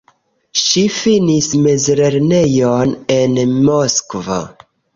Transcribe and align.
Ŝi 0.61 0.81
finis 0.95 1.49
mezlernejon 1.67 2.97
en 3.19 3.39
Moskvo. 3.71 4.43